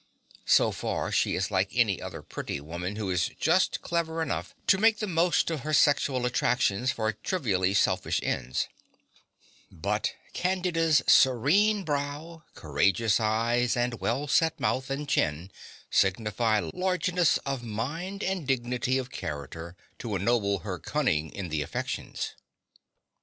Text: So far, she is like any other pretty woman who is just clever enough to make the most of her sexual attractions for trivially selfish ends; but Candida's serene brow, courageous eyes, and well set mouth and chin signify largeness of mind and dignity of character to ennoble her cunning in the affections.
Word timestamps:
So 0.47 0.71
far, 0.71 1.11
she 1.11 1.35
is 1.35 1.51
like 1.51 1.69
any 1.73 2.01
other 2.01 2.23
pretty 2.23 2.59
woman 2.59 2.95
who 2.95 3.11
is 3.11 3.29
just 3.39 3.81
clever 3.83 4.23
enough 4.23 4.55
to 4.65 4.79
make 4.79 4.97
the 4.97 5.05
most 5.05 5.51
of 5.51 5.59
her 5.59 5.73
sexual 5.75 6.25
attractions 6.25 6.91
for 6.91 7.11
trivially 7.13 7.75
selfish 7.75 8.19
ends; 8.23 8.67
but 9.69 10.13
Candida's 10.33 11.03
serene 11.05 11.83
brow, 11.83 12.41
courageous 12.55 13.19
eyes, 13.19 13.77
and 13.77 13.99
well 14.01 14.27
set 14.27 14.59
mouth 14.59 14.89
and 14.89 15.07
chin 15.07 15.51
signify 15.91 16.67
largeness 16.73 17.37
of 17.45 17.61
mind 17.61 18.23
and 18.23 18.47
dignity 18.47 18.97
of 18.97 19.11
character 19.11 19.77
to 19.99 20.15
ennoble 20.15 20.61
her 20.65 20.79
cunning 20.79 21.29
in 21.31 21.49
the 21.49 21.61
affections. 21.61 22.33